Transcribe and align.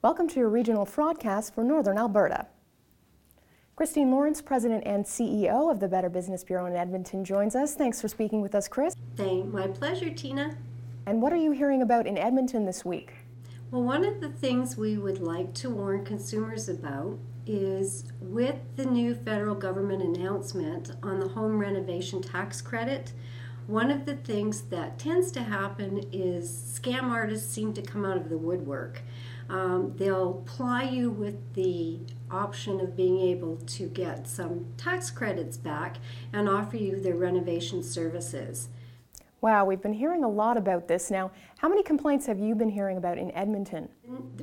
Welcome 0.00 0.28
to 0.28 0.38
your 0.38 0.48
regional 0.48 0.84
broadcast 0.84 1.56
for 1.56 1.64
Northern 1.64 1.98
Alberta. 1.98 2.46
Christine 3.74 4.12
Lawrence, 4.12 4.40
President 4.40 4.84
and 4.86 5.04
CEO 5.04 5.72
of 5.72 5.80
the 5.80 5.88
Better 5.88 6.08
Business 6.08 6.44
Bureau 6.44 6.66
in 6.66 6.76
Edmonton, 6.76 7.24
joins 7.24 7.56
us. 7.56 7.74
Thanks 7.74 8.00
for 8.00 8.06
speaking 8.06 8.40
with 8.40 8.54
us, 8.54 8.68
Chris. 8.68 8.94
Thank 9.16 9.52
my 9.52 9.66
pleasure, 9.66 10.10
Tina. 10.10 10.56
And 11.06 11.20
what 11.20 11.32
are 11.32 11.36
you 11.36 11.50
hearing 11.50 11.82
about 11.82 12.06
in 12.06 12.16
Edmonton 12.16 12.64
this 12.64 12.84
week? 12.84 13.12
Well, 13.72 13.82
one 13.82 14.04
of 14.04 14.20
the 14.20 14.28
things 14.28 14.76
we 14.76 14.98
would 14.98 15.20
like 15.20 15.52
to 15.54 15.68
warn 15.68 16.04
consumers 16.04 16.68
about 16.68 17.18
is 17.44 18.04
with 18.20 18.54
the 18.76 18.84
new 18.84 19.16
federal 19.16 19.56
government 19.56 20.16
announcement 20.16 20.92
on 21.02 21.18
the 21.18 21.26
home 21.26 21.58
renovation 21.58 22.22
tax 22.22 22.60
credit. 22.60 23.12
One 23.68 23.90
of 23.90 24.06
the 24.06 24.16
things 24.16 24.62
that 24.70 24.98
tends 24.98 25.30
to 25.32 25.42
happen 25.42 26.02
is 26.10 26.48
scam 26.50 27.10
artists 27.10 27.52
seem 27.52 27.74
to 27.74 27.82
come 27.82 28.02
out 28.02 28.16
of 28.16 28.30
the 28.30 28.38
woodwork. 28.38 29.02
Um, 29.50 29.92
they'll 29.94 30.42
ply 30.46 30.84
you 30.84 31.10
with 31.10 31.52
the 31.52 31.98
option 32.30 32.80
of 32.80 32.96
being 32.96 33.20
able 33.20 33.56
to 33.58 33.88
get 33.88 34.26
some 34.26 34.72
tax 34.78 35.10
credits 35.10 35.58
back 35.58 35.98
and 36.32 36.48
offer 36.48 36.78
you 36.78 36.98
their 36.98 37.14
renovation 37.14 37.82
services. 37.82 38.68
Wow, 39.42 39.66
we've 39.66 39.82
been 39.82 39.92
hearing 39.92 40.24
a 40.24 40.30
lot 40.30 40.56
about 40.56 40.88
this 40.88 41.10
now. 41.10 41.30
How 41.58 41.68
many 41.68 41.82
complaints 41.82 42.24
have 42.24 42.38
you 42.38 42.54
been 42.54 42.70
hearing 42.70 42.96
about 42.96 43.18
in 43.18 43.30
Edmonton? 43.32 43.90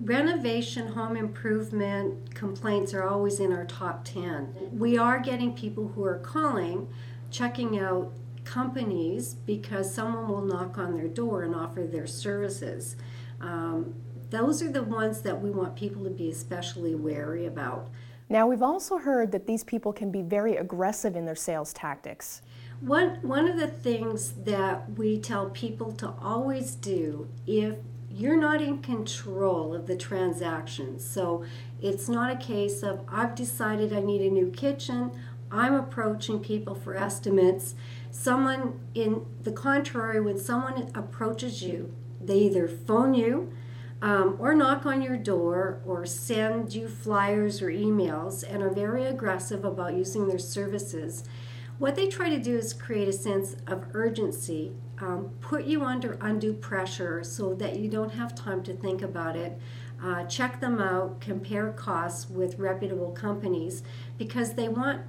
Renovation, 0.00 0.88
home 0.88 1.16
improvement 1.16 2.34
complaints 2.34 2.92
are 2.92 3.04
always 3.04 3.38
in 3.38 3.52
our 3.52 3.66
top 3.66 4.04
10. 4.04 4.70
We 4.72 4.98
are 4.98 5.20
getting 5.20 5.54
people 5.54 5.86
who 5.94 6.04
are 6.04 6.18
calling, 6.18 6.88
checking 7.30 7.78
out 7.78 8.12
companies 8.44 9.34
because 9.34 9.92
someone 9.92 10.28
will 10.28 10.42
knock 10.42 10.78
on 10.78 10.94
their 10.94 11.08
door 11.08 11.42
and 11.42 11.54
offer 11.54 11.82
their 11.82 12.06
services. 12.06 12.96
Um, 13.40 13.94
those 14.30 14.62
are 14.62 14.70
the 14.70 14.82
ones 14.82 15.20
that 15.22 15.40
we 15.40 15.50
want 15.50 15.76
people 15.76 16.04
to 16.04 16.10
be 16.10 16.30
especially 16.30 16.94
wary 16.94 17.46
about. 17.46 17.88
Now, 18.28 18.46
we've 18.46 18.62
also 18.62 18.96
heard 18.96 19.30
that 19.32 19.46
these 19.46 19.62
people 19.62 19.92
can 19.92 20.10
be 20.10 20.22
very 20.22 20.56
aggressive 20.56 21.16
in 21.16 21.26
their 21.26 21.36
sales 21.36 21.74
tactics. 21.74 22.40
One, 22.80 23.18
one 23.20 23.46
of 23.46 23.58
the 23.58 23.68
things 23.68 24.32
that 24.44 24.96
we 24.96 25.18
tell 25.18 25.50
people 25.50 25.92
to 25.92 26.14
always 26.20 26.74
do 26.74 27.28
if 27.46 27.76
you're 28.10 28.40
not 28.40 28.60
in 28.60 28.78
control 28.78 29.74
of 29.74 29.86
the 29.86 29.96
transaction, 29.96 30.98
so 30.98 31.44
it's 31.80 32.08
not 32.08 32.30
a 32.30 32.36
case 32.36 32.82
of 32.82 33.04
I've 33.08 33.34
decided 33.34 33.92
I 33.92 34.00
need 34.00 34.22
a 34.22 34.30
new 34.30 34.50
kitchen, 34.50 35.12
I'm 35.52 35.74
approaching 35.74 36.40
people 36.40 36.74
for 36.74 36.96
estimates. 36.96 37.74
Someone, 38.10 38.80
in 38.94 39.26
the 39.42 39.52
contrary, 39.52 40.20
when 40.20 40.38
someone 40.38 40.90
approaches 40.94 41.62
you, 41.62 41.94
they 42.20 42.38
either 42.38 42.66
phone 42.66 43.14
you 43.14 43.52
um, 44.00 44.36
or 44.40 44.54
knock 44.54 44.86
on 44.86 45.02
your 45.02 45.16
door 45.16 45.80
or 45.86 46.06
send 46.06 46.74
you 46.74 46.88
flyers 46.88 47.60
or 47.60 47.68
emails 47.68 48.42
and 48.42 48.62
are 48.62 48.70
very 48.70 49.04
aggressive 49.04 49.64
about 49.64 49.94
using 49.94 50.26
their 50.26 50.38
services 50.38 51.24
what 51.82 51.96
they 51.96 52.06
try 52.06 52.28
to 52.28 52.38
do 52.38 52.56
is 52.56 52.72
create 52.72 53.08
a 53.08 53.12
sense 53.12 53.56
of 53.66 53.86
urgency, 53.92 54.70
um, 54.98 55.30
put 55.40 55.64
you 55.64 55.82
under 55.82 56.16
undue 56.20 56.52
pressure 56.52 57.24
so 57.24 57.54
that 57.54 57.76
you 57.76 57.88
don't 57.88 58.12
have 58.12 58.36
time 58.36 58.62
to 58.62 58.72
think 58.72 59.02
about 59.02 59.34
it. 59.34 59.58
Uh, 60.00 60.22
check 60.26 60.60
them 60.60 60.80
out, 60.80 61.20
compare 61.20 61.72
costs 61.72 62.30
with 62.30 62.56
reputable 62.58 63.10
companies 63.10 63.82
because 64.16 64.54
they 64.54 64.68
want 64.68 65.02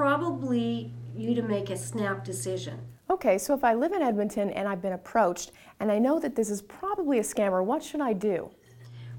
probably 0.00 0.90
you 1.14 1.34
to 1.34 1.42
make 1.42 1.68
a 1.68 1.76
snap 1.76 2.24
decision. 2.24 2.80
Okay, 3.10 3.36
so 3.36 3.52
if 3.52 3.62
I 3.62 3.74
live 3.74 3.92
in 3.92 4.00
Edmonton 4.00 4.48
and 4.48 4.66
I've 4.66 4.80
been 4.80 4.94
approached 4.94 5.52
and 5.78 5.92
I 5.92 5.98
know 5.98 6.18
that 6.18 6.36
this 6.36 6.48
is 6.48 6.62
probably 6.62 7.18
a 7.18 7.22
scammer, 7.22 7.62
what 7.62 7.82
should 7.82 8.00
I 8.00 8.14
do? 8.14 8.48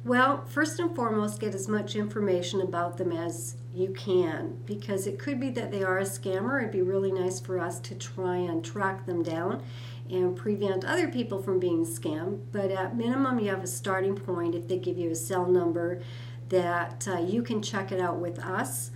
Well, 0.03 0.43
first 0.47 0.79
and 0.79 0.95
foremost, 0.95 1.39
get 1.39 1.53
as 1.53 1.67
much 1.67 1.95
information 1.95 2.61
about 2.61 2.97
them 2.97 3.11
as 3.11 3.57
you 3.75 3.93
can 3.93 4.59
because 4.65 5.05
it 5.05 5.19
could 5.19 5.39
be 5.39 5.51
that 5.51 5.69
they 5.69 5.83
are 5.83 5.99
a 5.99 6.03
scammer. 6.03 6.59
It'd 6.59 6.71
be 6.71 6.81
really 6.81 7.11
nice 7.11 7.39
for 7.39 7.59
us 7.59 7.79
to 7.81 7.93
try 7.93 8.37
and 8.37 8.65
track 8.65 9.05
them 9.05 9.21
down 9.21 9.61
and 10.09 10.35
prevent 10.35 10.83
other 10.83 11.09
people 11.09 11.43
from 11.43 11.59
being 11.59 11.85
scammed. 11.85 12.39
But 12.51 12.71
at 12.71 12.97
minimum, 12.97 13.37
you 13.37 13.51
have 13.51 13.63
a 13.63 13.67
starting 13.67 14.15
point 14.15 14.55
if 14.55 14.67
they 14.67 14.79
give 14.79 14.97
you 14.97 15.11
a 15.11 15.15
cell 15.15 15.45
number 15.45 16.01
that 16.49 17.07
uh, 17.07 17.19
you 17.19 17.43
can 17.43 17.61
check 17.61 17.91
it 17.91 18.01
out 18.01 18.17
with 18.17 18.39
us 18.39 18.89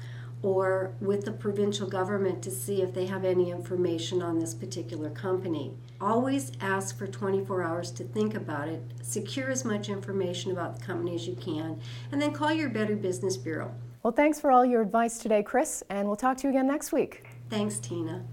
or 0.45 0.93
with 1.01 1.25
the 1.25 1.31
provincial 1.31 1.87
government 1.87 2.39
to 2.43 2.51
see 2.51 2.83
if 2.83 2.93
they 2.93 3.07
have 3.07 3.25
any 3.25 3.49
information 3.49 4.21
on 4.21 4.37
this 4.37 4.53
particular 4.53 5.09
company. 5.09 5.73
Always 5.99 6.51
ask 6.61 6.95
for 6.99 7.07
24 7.07 7.63
hours 7.63 7.89
to 7.93 8.03
think 8.03 8.35
about 8.35 8.67
it, 8.67 8.79
secure 9.01 9.49
as 9.49 9.65
much 9.65 9.89
information 9.89 10.51
about 10.51 10.77
the 10.77 10.85
company 10.85 11.15
as 11.15 11.27
you 11.27 11.33
can, 11.33 11.81
and 12.11 12.21
then 12.21 12.31
call 12.31 12.53
your 12.53 12.69
Better 12.69 12.95
Business 12.95 13.37
Bureau. 13.37 13.73
Well, 14.03 14.13
thanks 14.13 14.39
for 14.39 14.51
all 14.51 14.63
your 14.63 14.83
advice 14.83 15.17
today, 15.17 15.41
Chris, 15.41 15.83
and 15.89 16.07
we'll 16.07 16.15
talk 16.15 16.37
to 16.37 16.43
you 16.43 16.49
again 16.49 16.67
next 16.67 16.93
week. 16.93 17.25
Thanks, 17.49 17.79
Tina. 17.79 18.23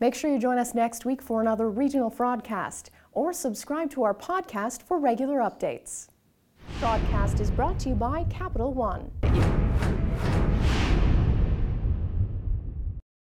Make 0.00 0.14
sure 0.14 0.30
you 0.30 0.38
join 0.38 0.58
us 0.58 0.74
next 0.74 1.06
week 1.06 1.22
for 1.22 1.40
another 1.40 1.70
regional 1.70 2.10
broadcast 2.10 2.90
or 3.12 3.32
subscribe 3.32 3.88
to 3.92 4.02
our 4.02 4.12
podcast 4.12 4.82
for 4.82 4.98
regular 4.98 5.38
updates. 5.38 6.08
Broadcast 6.80 7.40
is 7.40 7.50
brought 7.50 7.78
to 7.80 7.90
you 7.90 7.94
by 7.94 8.24
Capital 8.24 8.72
One. 8.74 9.10